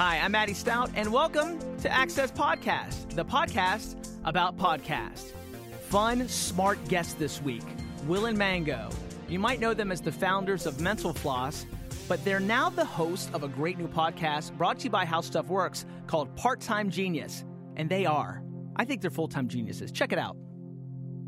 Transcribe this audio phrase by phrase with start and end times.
[0.00, 5.32] Hi, I'm Maddie Stout, and welcome to Access Podcast, the podcast about podcasts.
[5.90, 7.64] Fun, smart guest this week,
[8.06, 8.88] Will and Mango.
[9.28, 11.66] You might know them as the founders of Mental Floss,
[12.08, 15.20] but they're now the host of a great new podcast brought to you by How
[15.20, 17.44] Stuff Works called Part Time Genius.
[17.76, 18.42] And they are.
[18.76, 19.92] I think they're full time geniuses.
[19.92, 20.34] Check it out.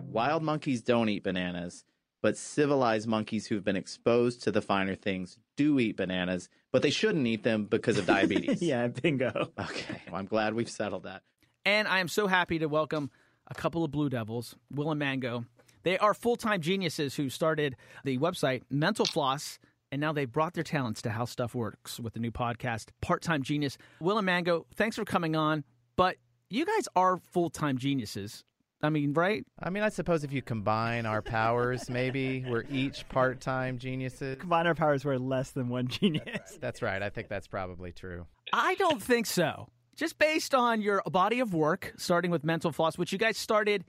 [0.06, 1.84] Wild monkeys don't eat bananas,
[2.22, 6.90] but civilized monkeys who've been exposed to the finer things do eat bananas, but they
[6.90, 8.60] shouldn't eat them because of diabetes.
[8.62, 9.52] yeah, bingo.
[9.58, 11.22] Okay, well, I'm glad we've settled that.
[11.64, 13.10] And I am so happy to welcome
[13.48, 15.44] a couple of Blue Devils, Will and Mango.
[15.84, 19.58] They are full time geniuses who started the website Mental Floss,
[19.92, 23.22] and now they've brought their talents to how stuff works with the new podcast, Part
[23.22, 23.78] Time Genius.
[24.00, 25.64] Will and Mango, thanks for coming on.
[25.96, 26.16] But
[26.50, 28.44] you guys are full time geniuses.
[28.82, 29.44] I mean, right?
[29.60, 34.38] I mean, I suppose if you combine our powers, maybe we're each part time geniuses.
[34.40, 36.24] Combine our powers, we're less than one genius.
[36.26, 36.60] That's right.
[36.60, 37.02] That's right.
[37.02, 38.26] I think that's probably true.
[38.52, 39.68] I don't think so.
[39.94, 43.84] Just based on your body of work, starting with Mental Floss, which you guys started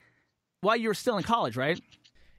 [0.62, 1.82] while you were still in college, right?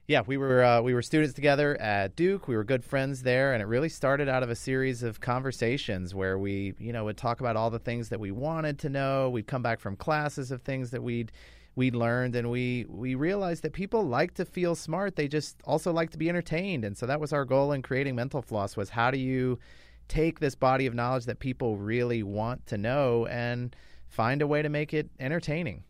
[0.07, 2.47] Yeah, we were uh, we were students together at Duke.
[2.47, 6.13] We were good friends there, and it really started out of a series of conversations
[6.13, 9.29] where we, you know, would talk about all the things that we wanted to know.
[9.31, 11.31] We'd come back from classes of things that we'd
[11.75, 15.15] we learned and we we realized that people like to feel smart.
[15.15, 16.85] They just also like to be entertained.
[16.85, 19.59] And so that was our goal in creating mental floss was how do you
[20.07, 23.75] take this body of knowledge that people really want to know and
[24.07, 25.83] find a way to make it entertaining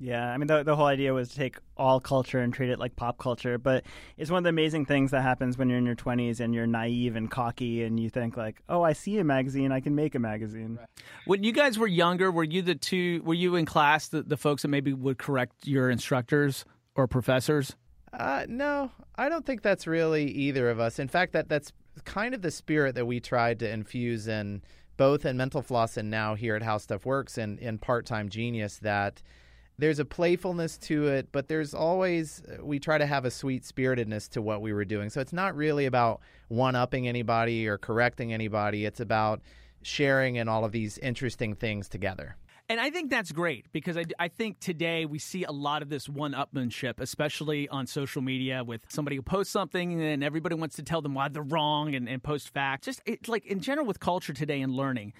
[0.00, 2.78] yeah, I mean, the, the whole idea was to take all culture and treat it
[2.78, 3.58] like pop culture.
[3.58, 3.84] But
[4.16, 6.68] it's one of the amazing things that happens when you're in your 20s and you're
[6.68, 10.14] naive and cocky and you think, like, oh, I see a magazine, I can make
[10.14, 10.76] a magazine.
[10.78, 10.88] Right.
[11.26, 14.36] When you guys were younger, were you the two, were you in class, the, the
[14.36, 17.74] folks that maybe would correct your instructors or professors?
[18.12, 21.00] Uh, no, I don't think that's really either of us.
[21.00, 21.72] In fact, that that's
[22.04, 24.62] kind of the spirit that we tried to infuse in
[24.96, 28.28] both in Mental Floss and now here at How Stuff Works and in Part Time
[28.28, 29.20] Genius that–
[29.78, 34.28] there's a playfulness to it, but there's always we try to have a sweet spiritedness
[34.28, 35.08] to what we were doing.
[35.08, 38.84] So it's not really about one upping anybody or correcting anybody.
[38.84, 39.40] It's about
[39.82, 42.36] sharing and all of these interesting things together.
[42.70, 45.88] And I think that's great because I, I think today we see a lot of
[45.88, 50.76] this one upmanship, especially on social media with somebody who posts something and everybody wants
[50.76, 52.84] to tell them why they're wrong and, and post facts.
[52.84, 55.14] Just it, like in general with culture today and learning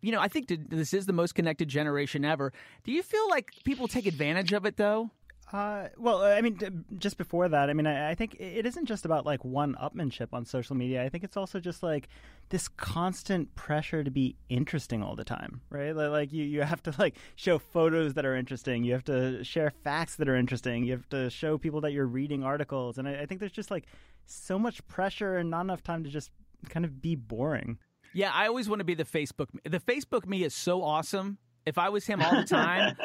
[0.00, 2.52] you know, I think this is the most connected generation ever.
[2.84, 5.10] Do you feel like people take advantage of it though?
[5.50, 9.06] Uh, well, I mean, just before that, I mean, I, I, think it isn't just
[9.06, 11.02] about like one upmanship on social media.
[11.02, 12.08] I think it's also just like
[12.50, 15.92] this constant pressure to be interesting all the time, right?
[15.92, 18.84] Like you, you have to like show photos that are interesting.
[18.84, 20.84] You have to share facts that are interesting.
[20.84, 22.98] You have to show people that you're reading articles.
[22.98, 23.86] And I, I think there's just like
[24.26, 26.30] so much pressure and not enough time to just
[26.68, 27.78] kind of be boring.
[28.12, 29.48] Yeah, I always want to be the Facebook.
[29.64, 31.38] The Facebook me is so awesome.
[31.66, 32.96] If I was him all the time,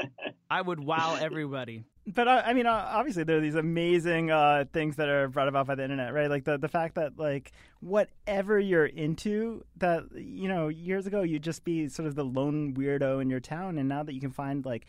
[0.50, 1.84] I would wow everybody.
[2.06, 5.46] But uh, I mean, uh, obviously, there are these amazing uh, things that are brought
[5.46, 6.30] about by the internet, right?
[6.30, 11.42] Like the the fact that like whatever you're into, that you know, years ago you'd
[11.42, 14.30] just be sort of the lone weirdo in your town, and now that you can
[14.30, 14.86] find like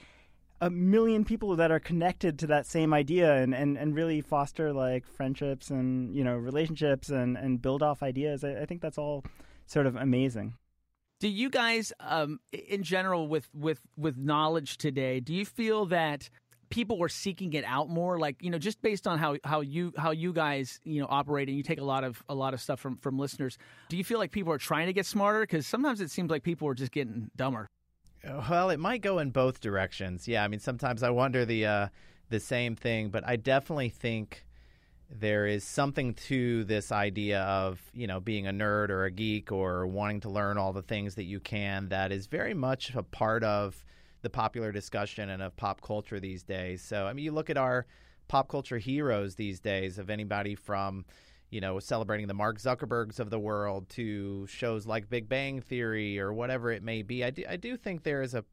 [0.61, 4.73] a million people that are connected to that same idea and, and, and really foster
[4.73, 8.43] like friendships and you know relationships and, and build off ideas.
[8.43, 9.23] I, I think that's all
[9.69, 10.55] sort of amazing.
[11.19, 16.29] Do you guys, um, in general, with with with knowledge today, do you feel that
[16.69, 18.17] people were seeking it out more?
[18.17, 21.49] Like you know, just based on how how you how you guys you know operate,
[21.49, 23.57] and you take a lot of a lot of stuff from from listeners.
[23.89, 25.41] Do you feel like people are trying to get smarter?
[25.41, 27.69] Because sometimes it seems like people are just getting dumber.
[28.23, 30.27] Well, it might go in both directions.
[30.27, 31.87] Yeah, I mean, sometimes I wonder the uh,
[32.29, 34.45] the same thing, but I definitely think
[35.09, 39.51] there is something to this idea of you know being a nerd or a geek
[39.51, 43.01] or wanting to learn all the things that you can that is very much a
[43.01, 43.83] part of
[44.21, 46.81] the popular discussion and of pop culture these days.
[46.81, 47.87] So i mean you look at our
[48.27, 51.05] pop culture heroes these days of anybody from
[51.49, 56.19] you know celebrating the mark zuckerbergs of the world to shows like big bang theory
[56.19, 57.23] or whatever it may be.
[57.23, 58.45] I do, I do think there is a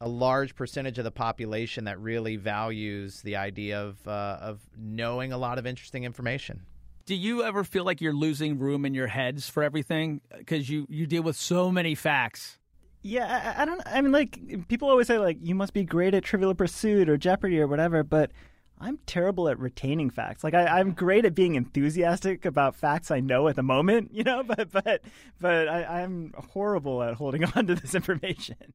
[0.00, 5.32] a large percentage of the population that really values the idea of uh, of knowing
[5.32, 6.62] a lot of interesting information.
[7.06, 10.86] Do you ever feel like you're losing room in your heads for everything because you
[10.88, 12.58] you deal with so many facts?
[13.02, 13.80] Yeah, I, I, don't.
[13.86, 17.16] I mean, like people always say, like you must be great at Trivial Pursuit or
[17.16, 18.32] Jeopardy or whatever, but
[18.80, 20.44] I'm terrible at retaining facts.
[20.44, 24.24] Like I, am great at being enthusiastic about facts I know at the moment, you
[24.24, 25.02] know, but but
[25.40, 28.74] but I, I'm horrible at holding on to this information.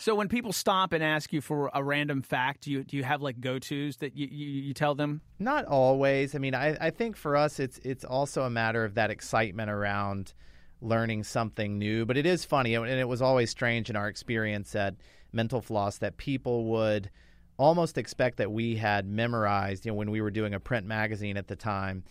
[0.00, 3.02] So when people stop and ask you for a random fact, do you do you
[3.02, 5.20] have like go tos that you, you, you tell them?
[5.40, 6.36] Not always.
[6.36, 9.70] I mean, I, I think for us, it's it's also a matter of that excitement
[9.70, 10.34] around
[10.80, 12.06] learning something new.
[12.06, 14.94] But it is funny, and it was always strange in our experience at
[15.32, 17.10] Mental Floss that people would
[17.56, 21.36] almost expect that we had memorized, you know, when we were doing a print magazine
[21.36, 22.04] at the time,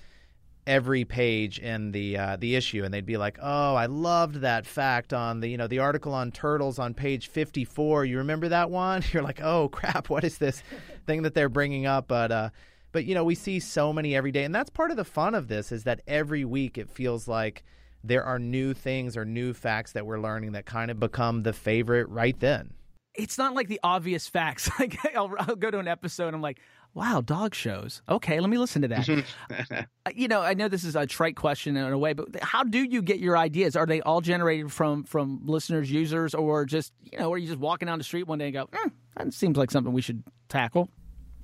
[0.67, 4.67] every page in the uh, the issue, and they'd be like, "Oh, I loved that
[4.67, 8.05] fact on the you know the article on turtles on page 54.
[8.05, 10.61] You remember that one?" You're like, "Oh crap, what is this
[11.07, 12.49] thing that they're bringing up?" But uh,
[12.91, 15.33] but you know, we see so many every day, and that's part of the fun
[15.33, 17.63] of this is that every week it feels like
[18.03, 21.53] there are new things or new facts that we're learning that kind of become the
[21.53, 22.73] favorite right then.
[23.15, 24.69] It's not like the obvious facts.
[24.79, 26.59] Like I'll, I'll go to an episode, I'm like,
[26.97, 28.01] wow, dog shows.
[28.09, 29.07] Okay, let me listen to that.
[30.07, 32.63] Uh, you know, I know this is a trite question in a way, but how
[32.63, 33.75] do you get your ideas?
[33.75, 37.59] Are they all generated from from listeners, users, or just you know, are you just
[37.59, 40.23] walking down the street one day and go, eh, that seems like something we should
[40.47, 40.89] tackle?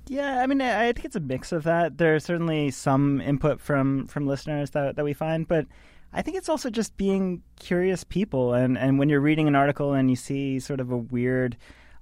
[0.08, 1.98] Yeah, I mean, I think it's a mix of that.
[1.98, 5.66] There's certainly some input from from listeners that that we find, but
[6.12, 8.54] I think it's also just being curious people.
[8.54, 11.56] And and when you're reading an article and you see sort of a weird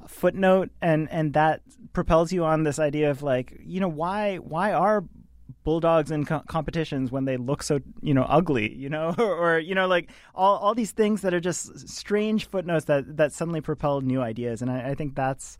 [0.07, 1.63] footnote, and and that
[1.93, 5.05] propels you on this idea of like, you know, why why are
[5.65, 9.59] bulldogs in co- competitions when they look so you know ugly you know or, or,
[9.59, 13.61] you know like all, all these things that are just strange footnotes that that suddenly
[13.61, 15.59] propel new ideas and I, I think that's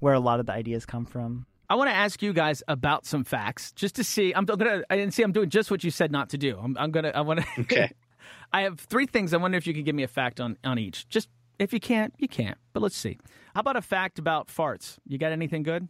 [0.00, 3.06] where a lot of the ideas come from I want to ask you guys about
[3.06, 4.34] some facts, just to see.
[4.34, 4.82] I'm gonna.
[4.90, 5.22] I didn't see.
[5.22, 6.58] I'm doing just what you said not to do.
[6.62, 7.10] I'm, I'm gonna.
[7.14, 7.46] I want to.
[7.62, 7.90] Okay.
[8.52, 9.32] I have three things.
[9.32, 11.08] I wonder if you can give me a fact on on each.
[11.08, 11.28] Just
[11.58, 12.58] if you can't, you can't.
[12.72, 13.18] But let's see.
[13.54, 14.98] How about a fact about farts?
[15.06, 15.88] You got anything good?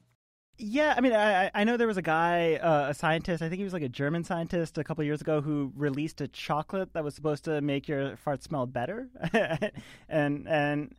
[0.56, 3.42] Yeah, I mean, I I know there was a guy, uh, a scientist.
[3.42, 6.28] I think he was like a German scientist a couple years ago who released a
[6.28, 9.08] chocolate that was supposed to make your fart smell better,
[10.08, 10.94] and and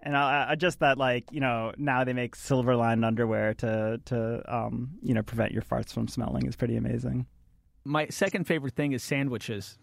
[0.00, 3.98] and I, I, just that like you know now they make silver lined underwear to
[4.04, 7.26] to um, you know prevent your farts from smelling is pretty amazing.
[7.84, 9.78] My second favorite thing is sandwiches.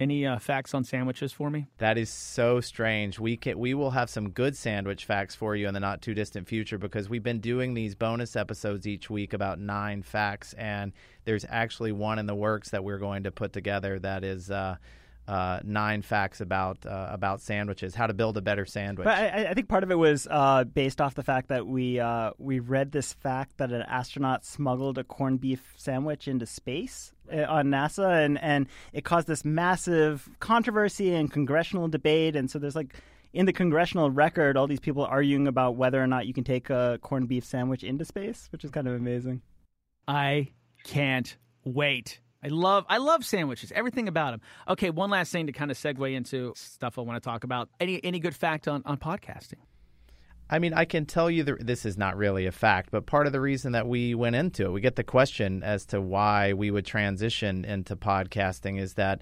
[0.00, 1.66] Any uh, facts on sandwiches for me?
[1.78, 3.18] That is so strange.
[3.18, 6.14] We can, we will have some good sandwich facts for you in the not too
[6.14, 10.92] distant future because we've been doing these bonus episodes each week about nine facts, and
[11.24, 14.50] there's actually one in the works that we're going to put together that is.
[14.50, 14.76] Uh,
[15.28, 19.04] uh, nine facts about uh, about sandwiches, how to build a better sandwich.
[19.04, 22.00] But I, I think part of it was uh, based off the fact that we
[22.00, 27.12] uh, we read this fact that an astronaut smuggled a corned beef sandwich into space
[27.30, 32.58] uh, on NASA, and and it caused this massive controversy and congressional debate, and so
[32.58, 32.94] there's like.
[33.34, 36.70] In the congressional record, all these people arguing about whether or not you can take
[36.70, 39.42] a corned beef sandwich into space, which is kind of amazing.
[40.08, 40.48] I
[40.84, 42.20] can't wait.
[42.42, 43.72] I love I love sandwiches.
[43.72, 44.40] Everything about them.
[44.68, 47.68] Okay, one last thing to kind of segue into stuff I want to talk about.
[47.80, 49.58] Any any good fact on on podcasting?
[50.50, 53.26] I mean, I can tell you that this is not really a fact, but part
[53.26, 56.54] of the reason that we went into it, we get the question as to why
[56.54, 59.20] we would transition into podcasting is that,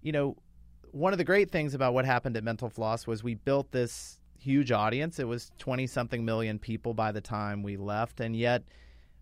[0.00, 0.36] you know,
[0.90, 4.18] one of the great things about what happened at Mental Floss was we built this
[4.38, 5.18] huge audience.
[5.18, 8.20] It was 20 something million people by the time we left.
[8.20, 8.62] And yet,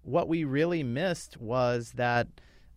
[0.03, 2.29] what we really missed was that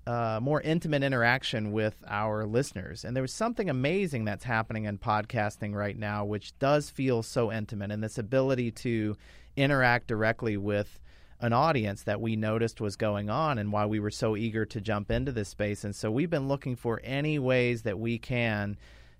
[0.05, 3.05] uh, more intimate interaction with our listeners.
[3.05, 7.51] And there was something amazing that's happening in podcasting right now, which does feel so
[7.51, 9.15] intimate, and this ability to
[9.55, 10.99] interact directly with
[11.39, 14.79] an audience that we noticed was going on and why we were so eager to
[14.79, 15.83] jump into this space.
[15.83, 18.77] And so we've been looking for any ways that we can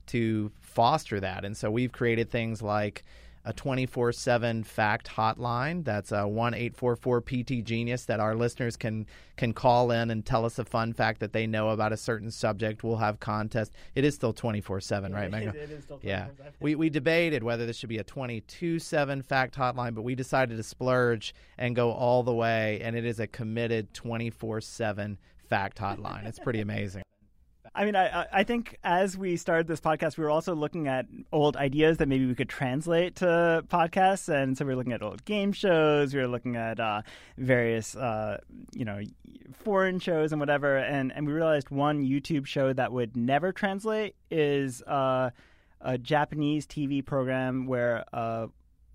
[0.08, 1.44] to foster that.
[1.44, 3.04] And so we've created things like
[3.46, 5.84] a 24 7 fact hotline.
[5.84, 10.46] That's a 1 844 PT Genius that our listeners can, can call in and tell
[10.46, 12.84] us a fun fact that they know about a certain subject.
[12.84, 13.72] We'll have contests.
[13.96, 15.56] It is still 24 7, right, Megan?
[15.56, 16.28] It is still Yeah.
[16.60, 20.58] We, we debated whether this should be a 22 7 fact hotline, but we decided
[20.58, 25.18] to splurge and go all the way, and it is a committed 24 7
[25.50, 26.26] fact hotline.
[26.26, 27.04] It's pretty amazing.
[27.76, 31.08] I mean, I, I think as we started this podcast, we were also looking at
[31.32, 35.02] old ideas that maybe we could translate to podcasts, and so we were looking at
[35.02, 36.14] old game shows.
[36.14, 37.02] We were looking at uh,
[37.38, 38.38] various, uh,
[38.74, 39.02] you know,
[39.64, 44.16] foreign shows and whatever, and and we realized one YouTube show that would never translate
[44.30, 45.32] is uh,
[45.82, 48.48] a Japanese TV program where uh,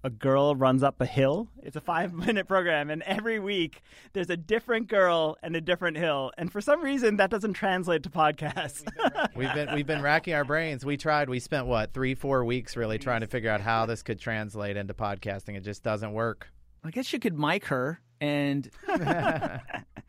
[0.09, 1.49] a girl runs up a hill.
[1.63, 3.83] It's a five minute program, and every week
[4.15, 6.33] there's a different girl and a different hill.
[6.39, 8.89] And for some reason, that doesn't translate to podcasts.
[9.37, 10.83] we've been we've been racking our brains.
[10.83, 11.29] We tried.
[11.29, 14.79] We spent what three four weeks really trying to figure out how this could translate
[14.79, 15.57] into podcasting.
[15.57, 16.49] It just doesn't work.
[16.83, 18.71] I guess you could mic her and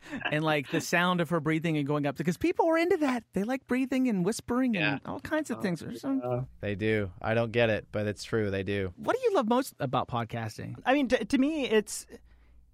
[0.32, 3.24] and like the sound of her breathing and going up because people are into that.
[3.32, 4.92] They like breathing and whispering Yeah.
[4.92, 5.80] and all kinds of things.
[5.80, 7.10] There's some- They do.
[7.22, 8.50] I don't get it, but it's true.
[8.50, 8.92] They do.
[8.96, 10.76] what do you love most about podcasting?
[10.86, 12.06] I mean, to, to me, it's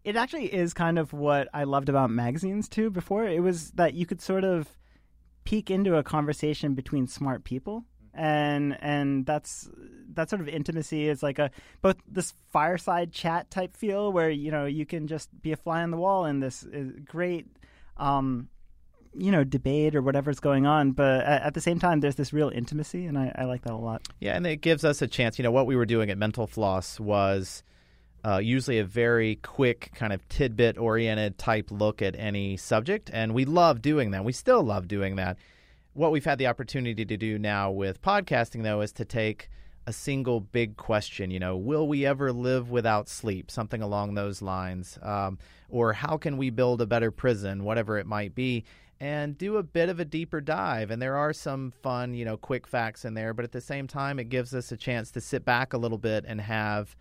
[0.05, 2.91] it actually is kind of what I loved about magazines too.
[2.91, 4.79] Before it was that you could sort of
[5.45, 7.85] peek into a conversation between smart people,
[8.17, 9.69] and and that's
[10.15, 11.51] that sort of intimacy is like a
[11.83, 15.83] both this fireside chat type feel where you know you can just be a fly
[15.83, 17.47] on the wall in this uh, great
[17.99, 18.49] um,
[19.15, 22.33] you know debate or whatever's going on but at, at, the same time there's this
[22.33, 24.03] real intimacy and I, I, like that a lot.
[24.19, 26.47] Yeah and it gives us a chance you know what we were doing at mental
[26.47, 27.63] floss was
[28.25, 33.35] uh, usually a very quick kind of tidbit oriented type look at any subject and
[33.35, 34.25] we love doing that.
[34.25, 35.37] We still love doing that
[35.97, 39.49] what we've had the opportunity to do now with podcasting though is to take
[39.87, 44.43] a single big question you know will we ever live without sleep something along those
[44.43, 45.39] lines um,
[45.71, 48.63] or how can we build a better prison whatever it might be
[49.01, 50.91] and do a bit of a deeper dive.
[50.91, 53.87] And there are some fun, you know, quick facts in there, but at the same
[53.87, 56.97] time, it gives us a chance to sit back a little bit and have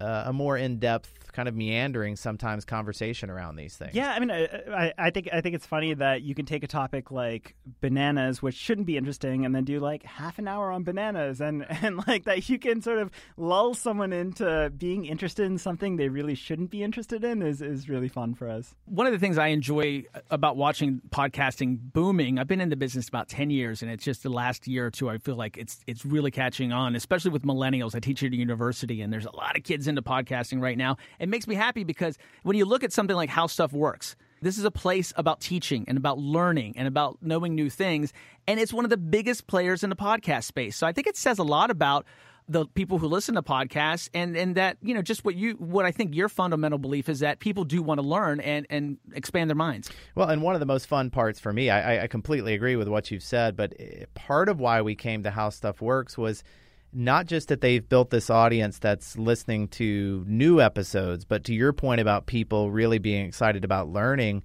[0.00, 3.94] uh, a more in-depth kind of meandering sometimes conversation around these things.
[3.94, 6.66] Yeah, I mean, I, I, think I think it's funny that you can take a
[6.66, 10.82] topic like bananas, which shouldn't be interesting, and then do like half an hour on
[10.82, 15.58] bananas, and and like that you can sort of lull someone into being interested in
[15.58, 18.74] something they really shouldn't be interested in is is really fun for us.
[18.86, 23.08] One of the things I enjoy about watching podcasting booming, I've been in the business
[23.08, 25.80] about ten years, and it's just the last year or two I feel like it's
[25.86, 27.94] it's really catching on, especially with millennials.
[27.94, 30.96] I teach at a university, and there's a lot of kids into podcasting right now.
[31.18, 34.56] It makes me happy because when you look at something like how stuff works, this
[34.56, 38.12] is a place about teaching and about learning and about knowing new things.
[38.46, 40.76] And it's one of the biggest players in the podcast space.
[40.76, 42.06] So I think it says a lot about
[42.48, 45.84] the people who listen to podcasts and, and that, you know, just what you what
[45.84, 49.50] I think your fundamental belief is that people do want to learn and, and expand
[49.50, 49.90] their minds.
[50.16, 52.88] Well, and one of the most fun parts for me, I, I completely agree with
[52.88, 56.42] what you've said, but eh, part of why we came to How Stuff Works was–
[56.92, 61.72] not just that they've built this audience that's listening to new episodes, but to your
[61.72, 64.42] point about people really being excited about learning,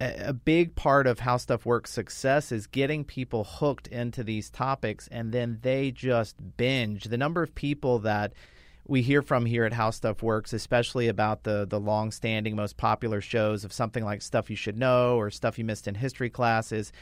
[0.00, 5.08] a big part of how stuff works success is getting people hooked into these topics
[5.08, 7.04] and then they just binge.
[7.04, 8.32] The number of people that
[8.86, 12.76] we hear from here at How Stuff Works, especially about the the long standing, most
[12.76, 16.30] popular shows of something like Stuff You Should Know or Stuff You Missed in History
[16.30, 16.92] Classes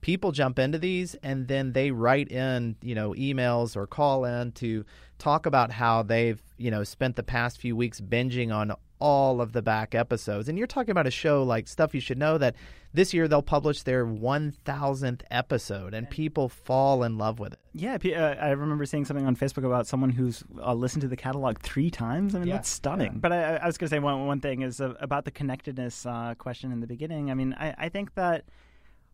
[0.00, 4.52] people jump into these and then they write in, you know, emails or call in
[4.52, 4.84] to
[5.18, 9.52] talk about how they've, you know, spent the past few weeks binging on all of
[9.52, 10.48] the back episodes.
[10.48, 12.54] And you're talking about a show like Stuff You Should Know that
[12.92, 17.58] this year they'll publish their 1000th episode and people fall in love with it.
[17.74, 21.16] Yeah, uh, I remember seeing something on Facebook about someone who's uh, listened to the
[21.16, 22.34] catalog three times.
[22.34, 22.54] I mean, yeah.
[22.54, 23.12] that's stunning.
[23.12, 23.18] Yeah.
[23.18, 26.06] But I, I was going to say one, one thing is uh, about the connectedness
[26.06, 27.30] uh, question in the beginning.
[27.30, 28.44] I mean, I, I think that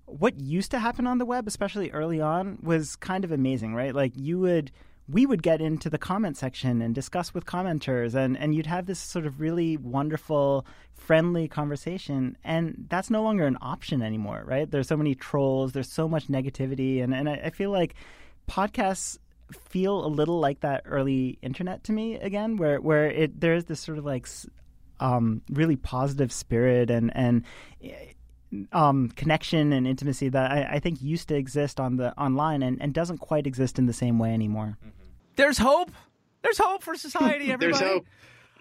[0.06, 3.94] what used to happen on the web, especially early on, was kind of amazing, right?
[3.94, 4.70] Like you would
[5.06, 8.86] we would get into the comment section and discuss with commenters and, and you'd have
[8.86, 14.70] this sort of really wonderful friendly conversation and that's no longer an option anymore right
[14.70, 17.94] there's so many trolls there's so much negativity and, and I, I feel like
[18.48, 19.18] podcasts
[19.52, 23.80] feel a little like that early internet to me again where where it there's this
[23.80, 24.26] sort of like
[25.00, 27.44] um, really positive spirit and and
[28.72, 32.80] um, connection and intimacy that I, I, think used to exist on the online and,
[32.80, 34.76] and doesn't quite exist in the same way anymore.
[34.80, 34.90] Mm-hmm.
[35.36, 35.90] There's hope.
[36.42, 37.50] There's hope for society.
[37.52, 37.78] Everybody.
[37.78, 38.06] there's hope.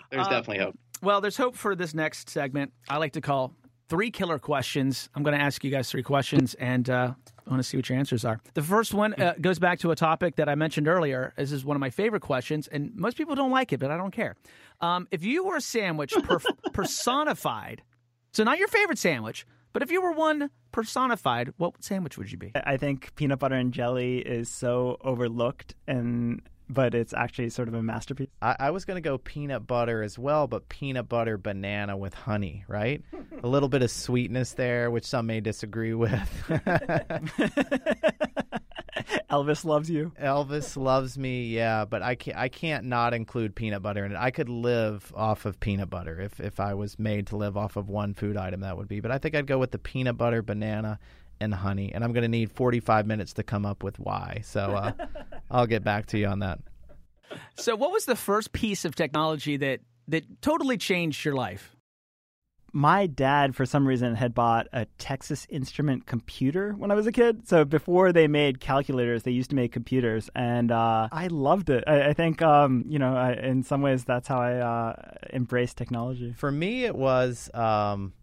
[0.10, 0.78] There's uh, definitely hope.
[1.02, 2.72] Well, there's hope for this next segment.
[2.88, 3.54] I like to call
[3.90, 5.10] three killer questions.
[5.14, 7.14] I'm going to ask you guys three questions, and uh,
[7.46, 8.40] I want to see what your answers are.
[8.54, 11.34] The first one uh, goes back to a topic that I mentioned earlier.
[11.38, 13.98] This is one of my favorite questions, and most people don't like it, but I
[13.98, 14.36] don't care.
[14.82, 16.40] Um, if you were a sandwich per-
[16.74, 17.84] personified,
[18.32, 22.38] so not your favorite sandwich, but if you were one personified, what sandwich would you
[22.38, 22.52] be?
[22.56, 27.74] I think peanut butter and jelly is so overlooked and but it's actually sort of
[27.74, 28.30] a masterpiece.
[28.42, 32.14] I, I was going to go peanut butter as well, but peanut butter banana with
[32.14, 33.04] honey, right?
[33.44, 36.50] a little bit of sweetness there, which some may disagree with.
[39.34, 40.12] Elvis loves you.
[40.22, 42.38] Elvis loves me, yeah, but I can't.
[42.38, 44.18] I can't not include peanut butter in it.
[44.18, 47.76] I could live off of peanut butter if if I was made to live off
[47.76, 48.62] of one food item.
[48.62, 49.00] That would be.
[49.00, 51.00] But I think I'd go with the peanut butter, banana,
[51.40, 51.92] and honey.
[51.94, 54.42] And I'm going to need 45 minutes to come up with why.
[54.44, 54.92] So uh,
[55.52, 56.60] I'll get back to you on that.
[57.56, 61.73] So, what was the first piece of technology that that totally changed your life?
[62.74, 67.12] My dad, for some reason, had bought a Texas Instrument computer when I was a
[67.12, 67.48] kid.
[67.48, 71.84] So before they made calculators, they used to make computers, and uh, I loved it.
[71.86, 74.96] I, I think, um, you know, I, in some ways, that's how I uh,
[75.32, 76.34] embraced technology.
[76.36, 77.50] For me, it was.
[77.54, 78.14] Um,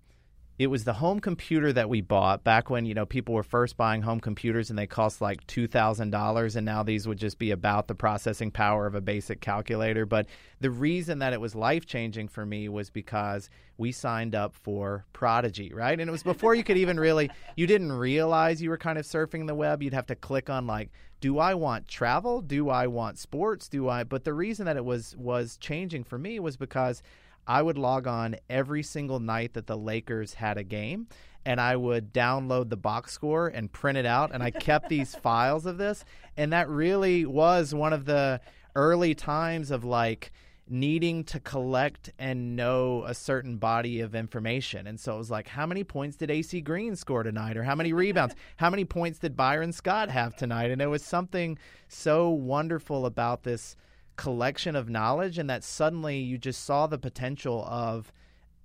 [0.60, 3.78] it was the home computer that we bought back when you know people were first
[3.78, 7.38] buying home computers and they cost like two thousand dollars, and now these would just
[7.38, 10.04] be about the processing power of a basic calculator.
[10.04, 10.26] But
[10.60, 13.48] the reason that it was life changing for me was because
[13.78, 15.98] we signed up for Prodigy, right?
[15.98, 19.06] And it was before you could even really, you didn't realize you were kind of
[19.06, 19.82] surfing the web.
[19.82, 20.90] You'd have to click on like,
[21.22, 22.42] do I want travel?
[22.42, 23.66] Do I want sports?
[23.66, 24.04] Do I?
[24.04, 27.02] But the reason that it was was changing for me was because
[27.50, 31.08] I would log on every single night that the Lakers had a game
[31.44, 34.30] and I would download the box score and print it out.
[34.32, 36.04] And I kept these files of this.
[36.36, 38.40] And that really was one of the
[38.76, 40.30] early times of like,
[40.72, 44.86] needing to collect and know a certain body of information.
[44.86, 47.56] And so it was like, how many points did AC Green score tonight?
[47.56, 48.36] Or how many rebounds?
[48.56, 50.70] how many points did Byron Scott have tonight?
[50.70, 53.74] And it was something so wonderful about this
[54.20, 58.12] collection of knowledge and that suddenly you just saw the potential of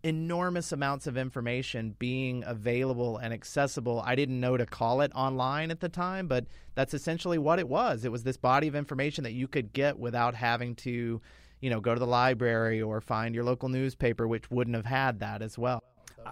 [0.04, 4.04] enormous amounts of information being available and accessible.
[4.06, 6.46] I didn't know to call it online at the time, but
[6.76, 8.04] that's essentially what it was.
[8.04, 11.22] It was this body of information that you could get without having to,
[11.62, 15.22] you know, go to the library or find your local newspaper, which wouldn't have had
[15.22, 15.82] that as well.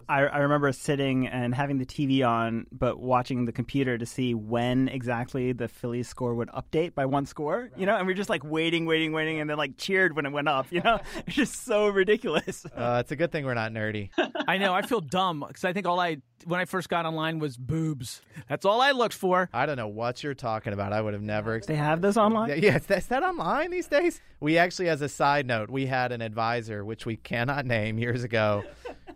[0.10, 4.34] I, I, remember sitting and having the TV on, but watching the computer to see
[4.34, 7.70] when exactly the Phillies score would update by one score.
[7.78, 10.26] You know, and we are just like waiting, waiting, waiting, and then like cheered when
[10.26, 10.68] it went up.
[10.72, 12.66] You know, it's just so ridiculous.
[12.84, 14.10] Uh, it's a good thing we're not nerdy.
[14.48, 14.74] I know.
[14.74, 18.22] I feel dumb because I think all I when I first got online was boobs.
[18.50, 19.50] That's all I looked for.
[19.54, 20.92] I don't know what you're talking about.
[20.92, 21.60] I would have never.
[21.60, 22.50] They have this online.
[22.50, 24.22] Yeah, yeah, is that online these days?
[24.40, 28.24] We actually, as a side note, we had an advisor, which we cannot name, years
[28.24, 28.64] ago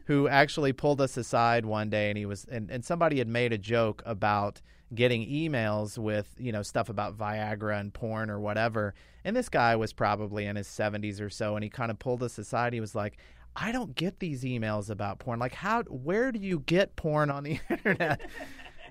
[0.08, 3.52] who actually pulled us aside one day and he was and, and somebody had made
[3.52, 4.62] a joke about
[4.96, 8.96] getting emails with you know stuff about Viagra and porn or whatever.
[9.26, 12.24] And this guy was probably in his 70s or so and he kind of pulled
[12.24, 12.74] us aside.
[12.74, 13.18] He was like
[13.54, 15.40] I don't get these emails about porn.
[15.40, 18.22] Like how where do you get porn on the internet?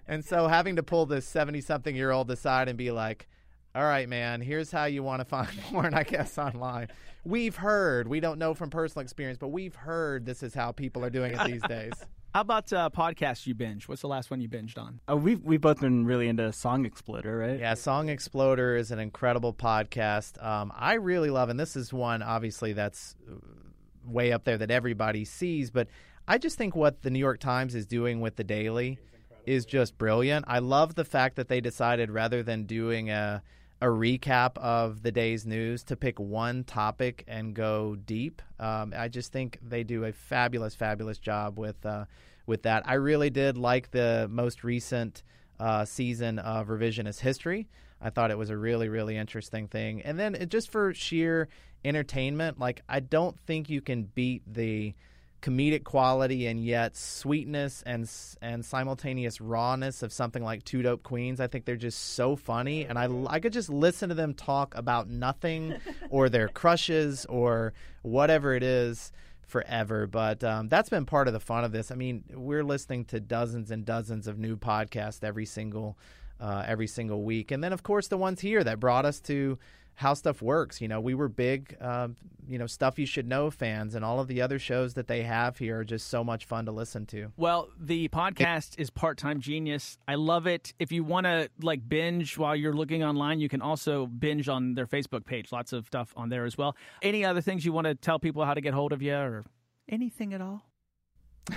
[0.07, 3.27] And so having to pull this 70 something year old aside and be like
[3.77, 6.89] all right, man, here's how you want to find porn, I guess, online.
[7.25, 11.05] We've heard, we don't know from personal experience, but we've heard this is how people
[11.05, 11.93] are doing it these days.
[12.35, 13.87] How about uh, podcasts you binge?
[13.87, 15.01] What's the last one you binged on?
[15.09, 17.59] Oh, we've we've both been really into Song Exploder, right?
[17.59, 20.43] Yeah, Song Exploder is an incredible podcast.
[20.45, 23.37] Um, I really love, and this is one obviously that's uh,
[24.05, 25.71] way up there that everybody sees.
[25.71, 25.89] But
[26.29, 28.99] I just think what the New York Times is doing with the Daily
[29.47, 30.45] is just brilliant.
[30.49, 33.43] I love the fact that they decided rather than doing a
[33.81, 38.41] a recap of the day's news to pick one topic and go deep.
[38.59, 42.07] Um, I just think they do a fabulous, fabulous job with uh,
[42.47, 42.89] with that.
[42.89, 45.23] I really did like the most recent
[45.59, 47.69] uh, season of Revisionist History.
[48.01, 50.03] I thought it was a really, really interesting thing.
[50.03, 51.49] And then it, just for sheer
[51.85, 54.95] entertainment, like I don't think you can beat the
[55.47, 58.11] comedic quality and yet sweetness and
[58.43, 61.41] and simultaneous rawness of something like Two Dope Queens.
[61.41, 64.75] I think they're just so funny, and I I could just listen to them talk
[64.77, 65.77] about nothing
[66.11, 69.13] or their crushes or whatever it is
[69.47, 70.09] forever.
[70.09, 71.93] But um, that's been part of the fun of this.
[71.93, 75.97] I mean, we're listening to dozens and dozens of new podcasts every single
[76.41, 79.59] uh, every single week, and then of course the ones here that brought us to
[79.97, 80.81] how stuff works.
[80.81, 82.09] You know, we were big, uh,
[82.47, 85.23] you know, stuff you should know fans, and all of the other shows that they
[85.23, 87.33] have here are just so much fun to listen to.
[87.37, 89.99] Well, the podcast is Part Time Genius.
[90.07, 90.75] I love it.
[90.79, 94.75] If you want to like binge while you're looking online, you can also binge on
[94.75, 95.51] their Facebook page.
[95.51, 96.77] Lots of stuff on there as well.
[97.03, 99.45] Any other things you want to tell people how to get hold of you, or
[99.89, 100.63] anything at all?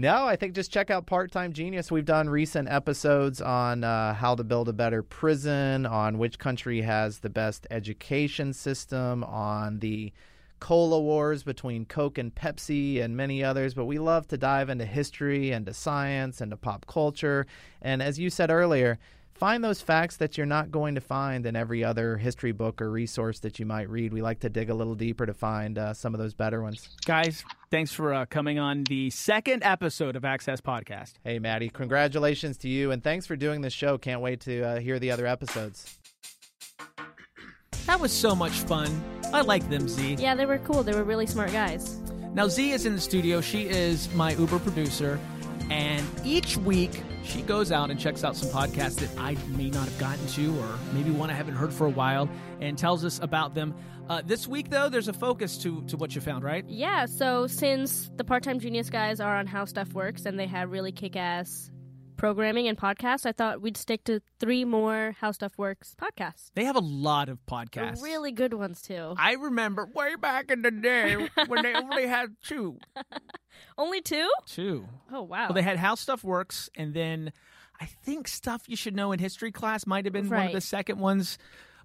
[0.00, 1.90] No, I think just check out Part Time Genius.
[1.90, 6.82] We've done recent episodes on uh, how to build a better prison, on which country
[6.82, 10.12] has the best education system, on the
[10.60, 13.74] cola wars between Coke and Pepsi, and many others.
[13.74, 17.48] But we love to dive into history and to science and to pop culture.
[17.82, 19.00] And as you said earlier,
[19.38, 22.90] find those facts that you're not going to find in every other history book or
[22.90, 24.12] resource that you might read.
[24.12, 26.88] We like to dig a little deeper to find uh, some of those better ones.
[27.06, 31.14] Guys, thanks for uh, coming on the second episode of Access Podcast.
[31.22, 33.96] Hey, Maddie, congratulations to you, and thanks for doing this show.
[33.96, 35.98] Can't wait to uh, hear the other episodes.
[37.86, 39.02] That was so much fun.
[39.32, 40.16] I like them, Z.
[40.18, 40.82] Yeah, they were cool.
[40.82, 41.98] They were really smart guys.
[42.34, 43.40] Now, Z is in the studio.
[43.40, 45.18] She is my Uber producer.
[45.70, 49.84] And each week, she goes out and checks out some podcasts that I may not
[49.84, 52.28] have gotten to, or maybe one I haven't heard for a while,
[52.60, 53.74] and tells us about them.
[54.08, 56.64] Uh, this week, though, there's a focus to, to what you found, right?
[56.66, 60.46] Yeah, so since the Part Time Genius guys are on How Stuff Works and they
[60.46, 61.70] have really kick ass
[62.18, 66.50] programming and podcasts, I thought we'd stick to three more How Stuff Works podcasts.
[66.54, 68.02] They have a lot of podcasts.
[68.02, 69.14] Really good ones too.
[69.16, 72.78] I remember way back in the day when they only had two.
[73.76, 74.30] Only two?
[74.46, 74.86] Two.
[75.12, 75.46] Oh wow.
[75.46, 77.32] Well, they had How Stuff Works, and then
[77.80, 80.60] I think Stuff You Should Know in History class might have been one of the
[80.60, 81.38] second ones.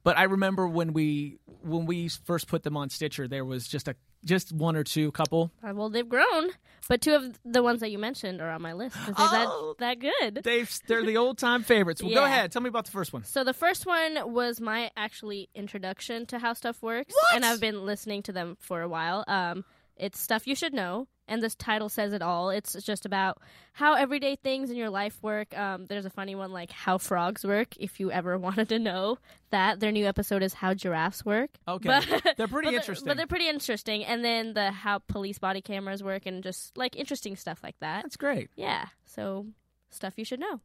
[0.03, 3.87] But I remember when we when we first put them on Stitcher, there was just
[3.87, 5.51] a just one or two couple.
[5.61, 6.49] Uh, well, they've grown,
[6.89, 9.75] but two of the ones that you mentioned are on my list because they're Oh.
[9.79, 10.43] that, that good.
[10.43, 12.01] They've, they're the old time favorites.
[12.01, 13.23] Well, go ahead, tell me about the first one.
[13.23, 17.35] So the first one was my actually introduction to how stuff works, What?
[17.35, 19.23] and I've been listening to them for a while.
[19.27, 19.65] Um,
[19.97, 22.49] it's stuff you should know, and this title says it all.
[22.49, 23.39] It's just about
[23.71, 25.57] how everyday things in your life work.
[25.57, 27.75] Um, there's a funny one like how frogs work.
[27.77, 29.17] If you ever wanted to know
[29.51, 31.49] that, their new episode is how giraffes work.
[31.67, 33.07] Okay, But- they're pretty but interesting.
[33.07, 34.03] but they're pretty interesting.
[34.03, 38.03] And then the how police body cameras work, and just like interesting stuff like that.
[38.03, 38.49] That's great.
[38.55, 39.47] Yeah, so
[39.91, 40.59] stuff you should know.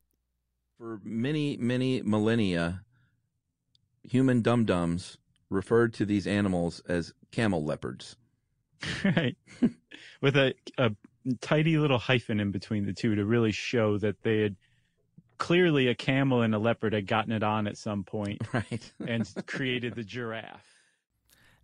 [0.79, 2.83] For many, many millennia,
[4.03, 5.19] human dum dums
[5.51, 8.17] referred to these animals as camel leopards.
[9.05, 9.37] right
[10.21, 10.91] with a, a
[11.41, 14.57] tidy little hyphen in between the two to really show that they had
[15.39, 18.93] clearly a camel and a leopard had gotten it on at some point Right.
[19.07, 20.77] and created the giraffe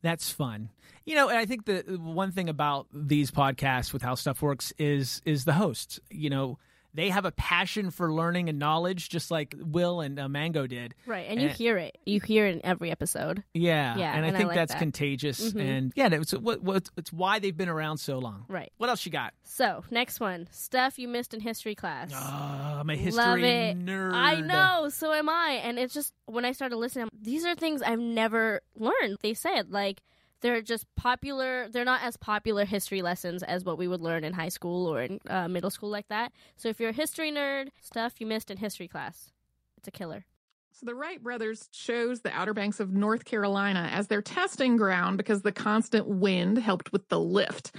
[0.02, 0.70] That's fun.
[1.06, 4.72] You know, and I think the one thing about these podcasts with how stuff works
[4.78, 6.00] is is the hosts.
[6.10, 6.58] You know,
[6.94, 10.94] they have a passion for learning and knowledge, just like Will and uh, Mango did.
[11.06, 11.98] Right, and you And- hear it.
[12.06, 13.42] You hear it in every episode.
[13.52, 14.78] Yeah, Yeah, and I and I think like that's that.
[14.78, 15.52] contagious.
[15.52, 15.60] Mhm.
[15.60, 18.44] And yeah, it's what, what it's why they've been around so long.
[18.48, 18.72] Right.
[18.78, 19.34] What else you got?
[19.42, 20.48] So, next one.
[20.50, 22.10] Stuff you missed in history class.
[22.14, 23.78] Oh, I'm a history Love it.
[23.84, 24.14] nerd.
[24.14, 25.60] I know, so am I.
[25.62, 29.18] And it's just when I started listening, these are things I've never learned.
[29.22, 30.00] They said like
[30.44, 31.68] they're just popular.
[31.70, 35.00] They're not as popular history lessons as what we would learn in high school or
[35.00, 36.32] in uh, middle school like that.
[36.56, 39.32] So if you're a history nerd, stuff you missed in history class,
[39.78, 40.26] it's a killer.
[40.72, 45.16] So the Wright brothers chose the Outer Banks of North Carolina as their testing ground
[45.16, 47.74] because the constant wind helped with the lift.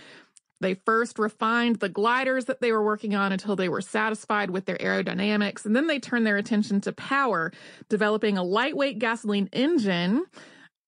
[0.59, 4.65] They first refined the gliders that they were working on until they were satisfied with
[4.65, 7.51] their aerodynamics, and then they turned their attention to power,
[7.89, 10.25] developing a lightweight gasoline engine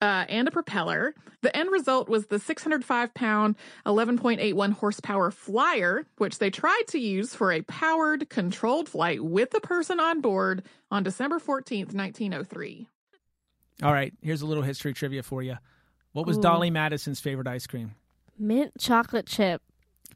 [0.02, 1.16] uh, and a propeller.
[1.42, 3.56] The end result was the 605 pound,
[3.86, 9.62] 11.81 horsepower Flyer, which they tried to use for a powered, controlled flight with a
[9.62, 12.88] person on board on December 14th, 1903.
[13.84, 15.58] All right, here's a little history trivia for you.
[16.14, 16.42] What was Ooh.
[16.42, 17.94] Dolly Madison's favorite ice cream?
[18.40, 19.62] Mint chocolate chip.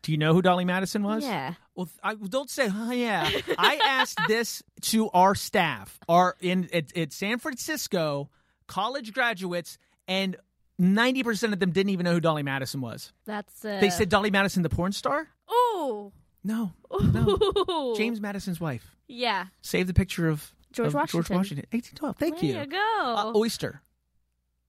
[0.01, 1.23] Do you know who Dolly Madison was?
[1.23, 1.53] Yeah.
[1.75, 3.29] Well, I don't say, oh, yeah.
[3.57, 8.29] I asked this to our staff, our in at, at San Francisco
[8.71, 10.37] college graduates, and
[10.79, 13.11] ninety percent of them didn't even know who Dolly Madison was.
[13.25, 15.27] That's uh They said Dolly Madison, the porn star.
[15.49, 17.93] "Oh, No, Ooh.
[17.97, 18.95] James Madison's wife.
[19.07, 21.23] Yeah, Save the picture of George of Washington.
[21.23, 22.15] George Washington, eighteen twelve.
[22.17, 22.53] Thank there you.
[22.53, 23.15] There you go.
[23.17, 23.81] Uh, oyster.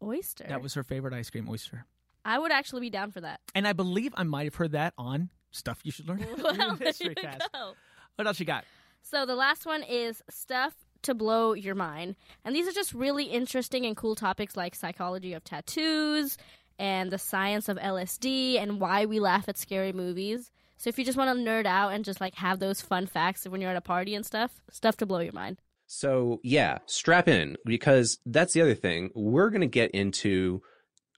[0.03, 0.47] Oyster.
[0.49, 1.87] That was her favorite ice cream, oyster.
[2.25, 3.41] I would actually be down for that.
[3.55, 6.25] And I believe I might have heard that on stuff you should learn.
[6.43, 7.75] well, there you go.
[8.17, 8.65] What else you got?
[9.03, 12.17] So the last one is stuff to blow your mind.
[12.45, 16.37] And these are just really interesting and cool topics like psychology of tattoos
[16.79, 20.51] and the science of LSD and why we laugh at scary movies.
[20.79, 23.47] So if you just want to nerd out and just like have those fun facts
[23.47, 25.59] when you're at a party and stuff, stuff to blow your mind.
[25.87, 29.11] So, yeah, strap in because that's the other thing.
[29.15, 30.63] We're going to get into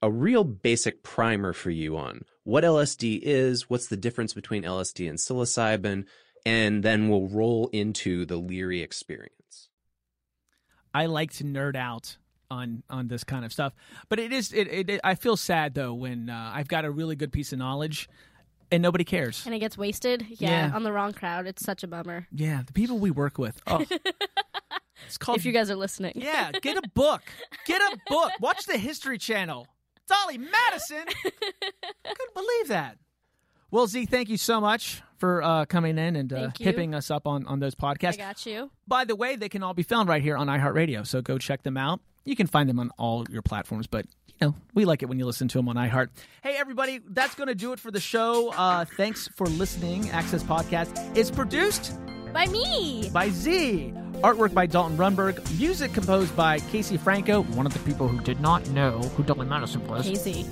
[0.01, 5.09] a real basic primer for you on what LSD is, what's the difference between LSD
[5.09, 6.05] and psilocybin,
[6.45, 9.31] and then we'll roll into the Leary experience.
[10.95, 12.17] I like to nerd out
[12.51, 13.73] on on this kind of stuff,
[14.09, 14.67] but it is it.
[14.67, 17.59] it, it I feel sad though when uh, I've got a really good piece of
[17.59, 18.07] knowledge
[18.71, 19.45] and nobody cares.
[19.45, 20.25] And it gets wasted.
[20.29, 20.75] Yeah, Yeah.
[20.75, 21.45] on the wrong crowd.
[21.47, 22.27] It's such a bummer.
[22.31, 23.61] Yeah, the people we work with.
[23.67, 23.83] Oh,
[25.05, 25.37] it's called.
[25.37, 26.13] if you guys are listening.
[26.15, 27.21] yeah, get a book.
[27.65, 28.31] Get a book.
[28.39, 29.67] Watch the History Channel.
[30.07, 31.05] Dolly Madison.
[31.23, 32.97] Couldn't believe that.
[33.71, 37.27] Well, Z, thank you so much for uh, coming in and uh, hipping us up
[37.27, 38.13] on, on those podcasts.
[38.15, 38.71] I got you.
[38.87, 41.63] By the way, they can all be found right here on iHeartRadio, so go check
[41.63, 41.99] them out.
[42.23, 45.19] You can find them on all your platforms, but you know we like it when
[45.19, 46.09] you listen to them on iHeart.
[46.41, 48.51] Hey, everybody, that's going to do it for the show.
[48.51, 50.09] Uh, thanks for listening.
[50.09, 51.97] Access Podcast is produced
[52.33, 53.09] By me.
[53.13, 53.93] by Z.
[54.21, 55.37] Artwork by Dalton Runberg.
[55.59, 59.45] Music composed by Casey Franco, one of the people who did not know who Dolly
[59.45, 60.05] Madison was.
[60.05, 60.45] Casey.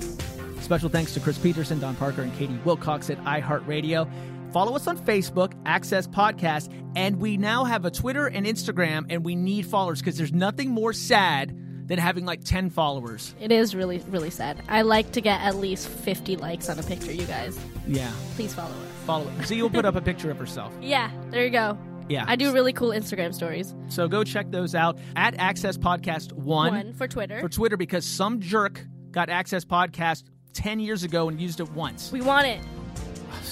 [0.60, 4.08] Special thanks to Chris Peterson, Don Parker, and Katie Wilcox at iHeartRadio.
[4.54, 9.24] Follow us on Facebook, Access Podcast, and we now have a Twitter and Instagram, and
[9.24, 13.34] we need followers because there's nothing more sad than having like 10 followers.
[13.40, 14.62] It is really, really sad.
[14.68, 17.58] I like to get at least 50 likes on a picture, you guys.
[17.88, 18.92] Yeah, Please follow us.
[19.06, 19.44] follow it.
[19.44, 20.72] Z will put up a picture of herself.
[20.80, 21.76] Yeah, there you go.
[22.08, 22.24] Yeah.
[22.28, 23.74] I do really cool Instagram stories.
[23.88, 27.40] So go check those out at Access Podcast One, One for Twitter.
[27.40, 32.12] for Twitter because some jerk got Access Podcast ten years ago and used it once.
[32.12, 32.60] we want it.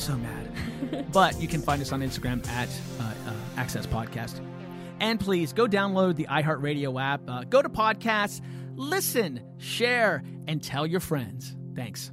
[0.02, 1.06] So mad.
[1.12, 2.68] but you can find us on Instagram at
[3.00, 4.40] uh, uh, Access Podcast.
[5.00, 7.22] And please go download the iHeartRadio app.
[7.28, 8.40] Uh, go to podcasts,
[8.74, 11.56] listen, share, and tell your friends.
[11.74, 12.12] Thanks.